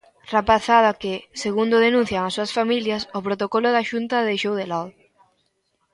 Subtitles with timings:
[0.33, 1.13] Rapazada que,
[1.43, 4.89] segundo denuncian as súas familias, o protocolo da Xunta deixou de lado.